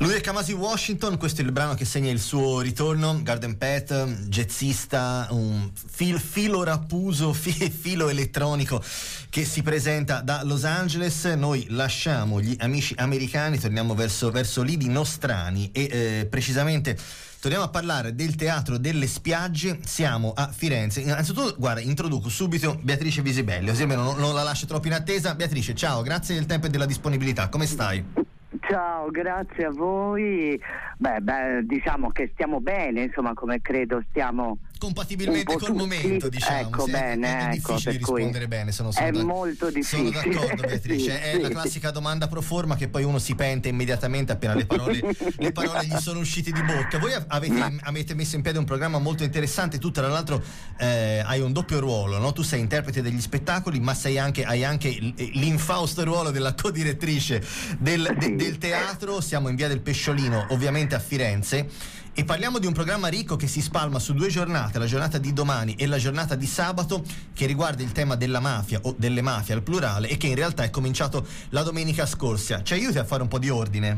[0.00, 4.28] Lui è Kamasi Washington, questo è il brano che segna il suo ritorno, Garden Pet,
[4.28, 8.80] jazzista, un fil, filo rappuso, fi, filo elettronico
[9.28, 11.24] che si presenta da Los Angeles.
[11.24, 16.96] Noi lasciamo gli amici americani, torniamo verso, verso lidi nostrani e eh, precisamente
[17.40, 19.80] torniamo a parlare del teatro delle spiagge.
[19.84, 21.00] Siamo a Firenze.
[21.00, 25.34] Innanzitutto, guarda, introduco subito Beatrice Visibelli, così almeno non, non la lascio troppo in attesa.
[25.34, 27.48] Beatrice, ciao, grazie del tempo e della disponibilità.
[27.48, 28.27] Come stai?
[28.68, 30.60] Ciao, grazie a voi.
[30.98, 35.78] Beh, beh, diciamo che stiamo bene, insomma, come credo stiamo compatibilmente col tutti.
[35.78, 36.58] momento, diciamo.
[36.60, 40.12] Ecco, sì, bene, è, ecco, difficile rispondere bene, sono, sono è da, molto difficile.
[40.12, 41.04] Sono d'accordo, Beatrice.
[41.04, 44.54] sì, è sì, la classica domanda pro forma che poi uno si pente immediatamente appena
[44.54, 45.00] le parole,
[45.36, 46.98] le parole gli sono uscite di bocca.
[46.98, 50.42] Voi avete, avete, messo in piedi un programma molto interessante, tu tra l'altro
[50.78, 52.32] eh, hai un doppio ruolo, no?
[52.32, 57.44] tu sei interprete degli spettacoli, ma anche, hai anche l'infausto ruolo della co-direttrice
[57.78, 59.20] del, de, del teatro.
[59.20, 63.46] Siamo in via del Pesciolino, ovviamente a Firenze e parliamo di un programma ricco che
[63.46, 67.46] si spalma su due giornate, la giornata di domani e la giornata di sabato, che
[67.46, 70.70] riguarda il tema della mafia o delle mafie al plurale e che in realtà è
[70.70, 72.64] cominciato la domenica scorsa.
[72.64, 73.96] Ci aiuti a fare un po' di ordine?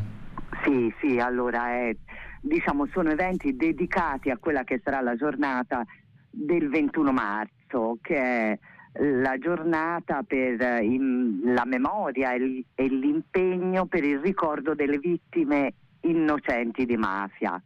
[0.63, 1.95] Sì, sì, allora è,
[2.41, 5.83] diciamo, sono eventi dedicati a quella che sarà la giornata
[6.29, 8.59] del 21 marzo, che è
[8.99, 16.97] la giornata per in, la memoria e l'impegno per il ricordo delle vittime innocenti di
[16.97, 17.59] mafia.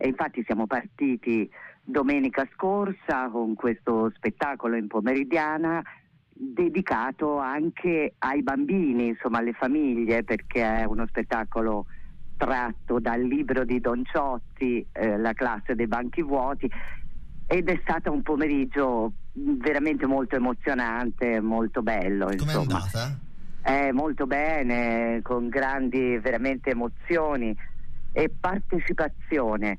[0.00, 1.50] E infatti siamo partiti
[1.82, 5.82] domenica scorsa con questo spettacolo in pomeridiana
[6.32, 11.86] dedicato anche ai bambini, insomma alle famiglie, perché è uno spettacolo
[12.36, 16.70] tratto dal libro di Don Ciotti, eh, La classe dei banchi vuoti,
[17.48, 22.26] ed è stato un pomeriggio veramente molto emozionante, molto bello.
[22.36, 23.18] Come è andata?
[23.64, 27.56] Eh, molto bene, con grandi veramente emozioni
[28.12, 29.78] e partecipazione.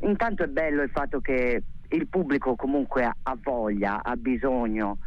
[0.00, 4.98] Intanto è bello il fatto che il pubblico comunque ha voglia, ha bisogno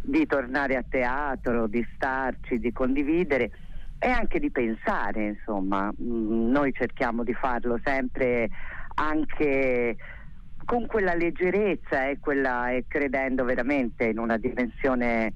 [0.00, 3.50] di tornare a teatro, di starci, di condividere
[3.98, 5.92] e anche di pensare, insomma.
[6.00, 8.48] Mm, noi cerchiamo di farlo sempre
[8.94, 9.96] anche
[10.64, 15.32] con quella leggerezza e, quella, e credendo veramente in una dimensione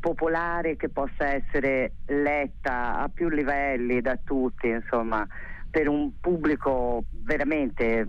[0.00, 5.26] popolare che possa essere letta a più livelli da tutti, insomma
[5.70, 8.06] per un pubblico veramente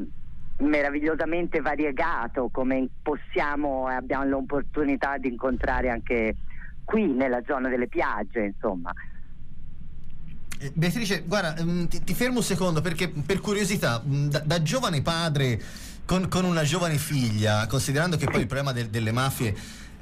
[0.58, 6.36] meravigliosamente variegato come possiamo e abbiamo l'opportunità di incontrare anche
[6.84, 8.94] qui nella zona delle piagge insomma.
[10.58, 14.62] Eh, Beatrice, guarda, mm, ti, ti, fermo un secondo perché per curiosità, mm, da, da
[14.62, 15.62] giovane padre
[16.06, 19.54] con, con, una giovane figlia, considerando che poi il problema de, delle mafie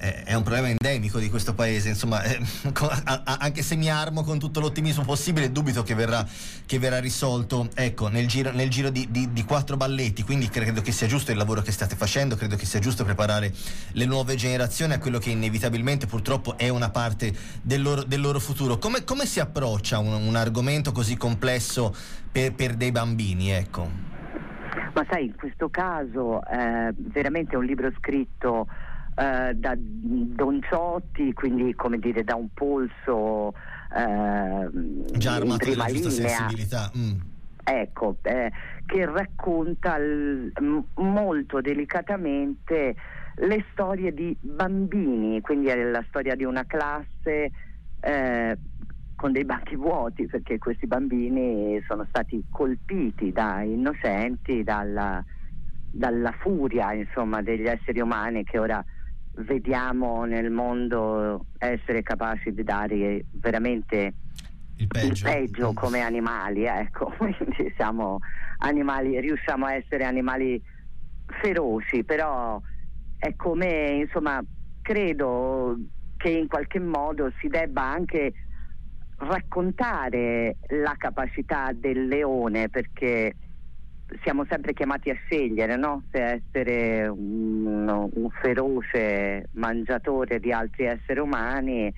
[0.03, 2.37] è un problema endemico di questo paese, insomma, eh,
[3.23, 6.25] anche se mi armo con tutto l'ottimismo possibile, dubito che verrà,
[6.65, 10.81] che verrà risolto ecco, nel giro, nel giro di, di, di, quattro balletti, quindi credo
[10.81, 13.53] che sia giusto il lavoro che state facendo, credo che sia giusto preparare
[13.93, 18.41] le nuove generazioni a quello che inevitabilmente purtroppo è una parte del loro, del loro
[18.41, 18.77] futuro.
[18.79, 21.95] Come, come, si approccia un, un, argomento così complesso
[22.29, 23.51] per, per dei bambini?
[23.51, 23.89] Ecco?
[24.93, 28.67] Ma sai, in questo caso è eh, veramente un libro scritto
[29.15, 33.53] eh, da Don Ciotti, quindi come dire da un polso
[33.95, 34.69] eh,
[35.17, 36.91] già armato della giusta sensibilità.
[36.97, 37.19] Mm.
[37.65, 38.51] Ecco, eh,
[38.85, 40.51] che racconta l-
[40.95, 42.95] molto delicatamente
[43.35, 47.51] le storie di bambini, quindi è la storia di una classe
[48.01, 48.57] eh,
[49.15, 55.23] con dei banchi vuoti, perché questi bambini sono stati colpiti da innocenti, dalla,
[55.89, 58.83] dalla furia insomma, degli esseri umani che ora
[59.35, 64.13] vediamo nel mondo essere capaci di dare veramente
[64.77, 68.19] il peggio, il peggio come animali, ecco, quindi siamo
[68.59, 70.61] animali, riusciamo a essere animali
[71.41, 72.61] feroci, però
[73.17, 74.43] è come, insomma,
[74.81, 75.77] credo
[76.17, 78.33] che in qualche modo si debba anche
[79.17, 83.33] raccontare la capacità del leone perché
[84.23, 86.03] siamo sempre chiamati a scegliere no?
[86.11, 91.93] se essere un, un, feroce mangiatore di altri esseri umani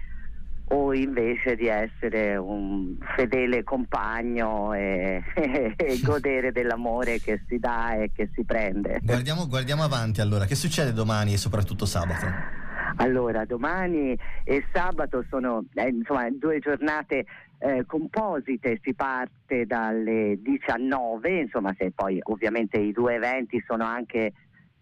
[0.67, 5.23] o invece di essere un fedele compagno e,
[5.75, 8.99] e godere dell'amore che si dà e che si prende.
[9.03, 12.63] Guardiamo, guardiamo avanti allora, che succede domani e soprattutto sabato?
[12.97, 17.25] Allora, domani e sabato sono eh, insomma, due giornate
[17.59, 24.33] eh, composite, si parte dalle 19, insomma se poi ovviamente i due eventi sono anche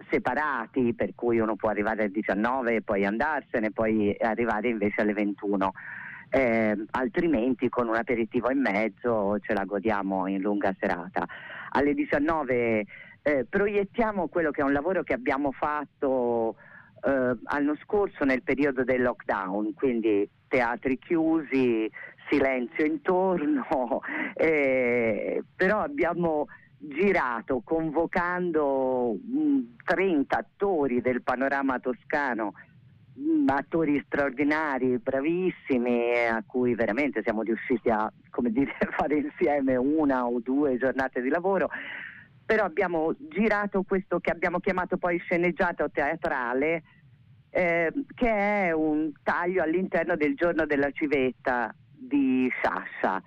[0.09, 5.13] separati, per cui uno può arrivare alle 19 e poi andarsene, poi arrivare invece alle
[5.13, 5.71] 21.
[6.29, 11.25] eh, altrimenti con un aperitivo in mezzo ce la godiamo in lunga serata.
[11.71, 12.85] Alle 19
[13.21, 16.55] eh, proiettiamo quello che è un lavoro che abbiamo fatto
[17.05, 21.89] eh, l'anno scorso nel periodo del lockdown, quindi teatri chiusi,
[22.29, 24.01] silenzio intorno,
[24.35, 26.47] eh, però abbiamo
[26.77, 32.53] girato convocando mh, mm, 30 attori del panorama toscano
[33.19, 38.11] Mm, attori straordinari, bravissimi, a cui veramente siamo riusciti a
[38.49, 41.69] dire, fare insieme una o due giornate di lavoro.
[42.45, 46.83] Però abbiamo girato questo che abbiamo chiamato poi sceneggiato teatrale,
[47.49, 53.21] eh, che è un taglio all'interno del giorno della civetta di Sciascia,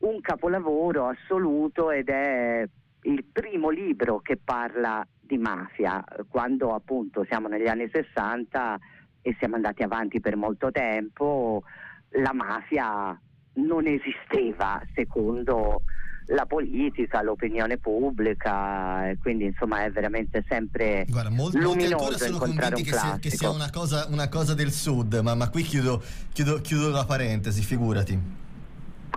[0.00, 2.68] un capolavoro assoluto ed è
[3.02, 8.78] il primo libro che parla di mafia, quando appunto siamo negli anni 60
[9.22, 11.62] e siamo andati avanti per molto tempo,
[12.10, 13.18] la mafia
[13.54, 15.82] non esisteva secondo
[16.30, 22.92] la politica, l'opinione pubblica, quindi insomma è veramente sempre Guarda, molti, luminoso sono convinti che
[22.92, 26.90] sia, che sia, una, cosa, una cosa del sud, ma, ma qui chiudo, chiudo, chiudo,
[26.90, 28.18] la parentesi, figurati.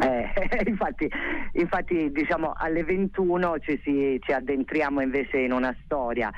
[0.01, 1.09] Eh, infatti,
[1.53, 6.31] infatti diciamo alle 21 ci, si, ci addentriamo invece in una storia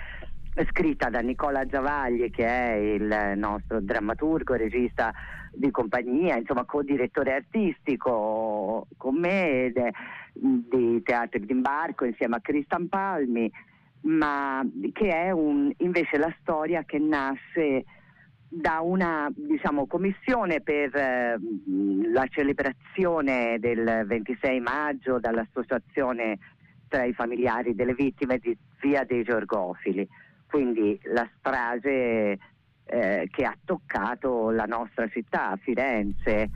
[0.69, 5.13] scritta da Nicola Giavagli che è il nostro drammaturgo, regista
[5.55, 9.91] di compagnia, insomma co-direttore artistico con me de,
[10.33, 13.51] di Teatro d'Imbarco insieme a Cristian Palmi,
[14.01, 17.85] ma che è un, invece la storia che nasce
[18.47, 21.37] da una diciamo, commissione per eh,
[22.11, 26.37] la celebrazione del 26 maggio dall'associazione
[26.87, 30.07] tra i familiari delle vittime di Via dei Giorgofili
[30.55, 32.37] quindi la strage
[32.85, 36.49] eh, che ha toccato la nostra città, Firenze,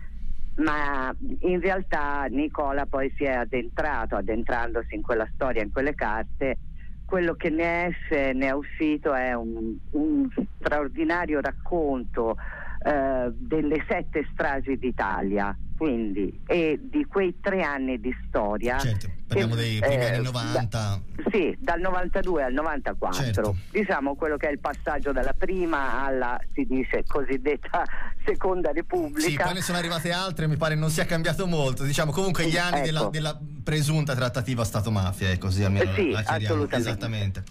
[0.55, 6.57] ma in realtà Nicola poi si è addentrato, addentrandosi in quella storia, in quelle carte,
[7.05, 10.29] quello che ne esce, ne è uscito è un, un
[10.59, 12.37] straordinario racconto
[12.83, 18.77] eh, delle sette stragi d'Italia quindi, e di quei tre anni di storia.
[18.79, 20.67] Certo, parliamo che, dei primi eh, anni 90.
[20.67, 20.99] Da,
[21.31, 23.23] sì, dal 92 al 94.
[23.23, 23.55] Certo.
[23.71, 27.85] Diciamo quello che è il passaggio dalla prima alla, si dice, cosiddetta
[28.25, 29.29] seconda repubblica.
[29.29, 31.85] Sì, poi ne sono arrivate altre, mi pare non sia cambiato molto.
[31.85, 32.85] Diciamo comunque gli anni ecco.
[32.85, 36.75] della, della, presunta trattativa Stato-mafia, è così almeno sì, la assolutamente.
[36.75, 37.43] Esattamente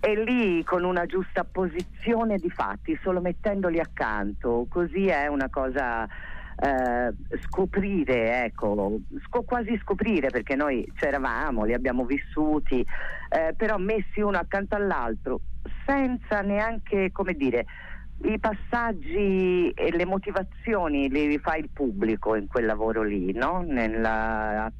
[0.00, 6.06] e lì con una giusta posizione di fatti, solo mettendoli accanto, così è una cosa
[6.56, 7.12] eh,
[7.42, 12.80] scoprire, ecco, sco- quasi scoprire perché noi c'eravamo, li abbiamo vissuti,
[13.28, 15.40] eh, però messi uno accanto all'altro
[15.84, 17.66] senza neanche, come dire,
[18.22, 23.62] i passaggi e le motivazioni li fa il pubblico in quel lavoro lì, no?
[23.66, 24.72] Nella,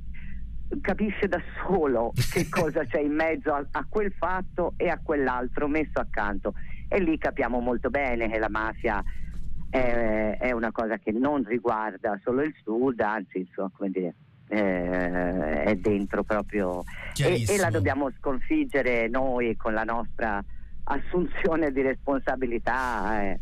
[0.81, 5.69] capisce da solo che cosa c'è in mezzo a, a, quel fatto e a quell'altro
[5.69, 6.55] messo accanto
[6.89, 9.03] e lì capiamo molto bene che la mafia
[9.71, 14.15] è, è una cosa che non riguarda solo il sud, anzi insomma, come dire,
[14.49, 16.85] eh, è dentro proprio
[17.17, 20.43] e, e, la dobbiamo sconfiggere noi con la nostra
[20.85, 23.23] assunzione di responsabilità.
[23.23, 23.41] Eh.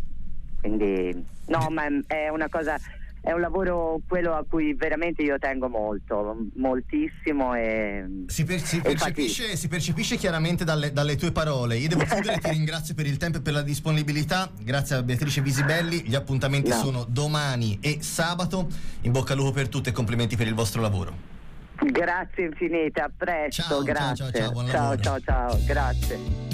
[0.60, 2.76] Quindi no, ma è una cosa
[3.24, 7.54] è un lavoro quello a cui veramente io tengo molto, moltissimo.
[7.54, 11.78] E, si, per, si, percepisce, si percepisce, chiaramente dalle, dalle, tue parole.
[11.78, 14.50] Io devo chiudere, ti ringrazio per il tempo e per la disponibilità.
[14.60, 16.02] Grazie a Beatrice Visibelli.
[16.02, 16.76] Gli appuntamenti no.
[16.76, 18.68] sono domani e sabato.
[19.00, 21.32] In bocca al lupo per tutti e complimenti per il vostro lavoro.
[21.80, 23.62] Grazie infinite, a presto.
[23.62, 24.30] Ciao, grazie.
[24.32, 26.53] ciao, ciao, ciao, ciao, ciao, ciao, grazie.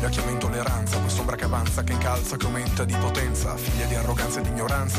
[0.00, 4.40] La chiama intolleranza, quest'ombra che avanza, che incalza, che aumenta di potenza, figlia di arroganza
[4.40, 4.98] e di ignoranza,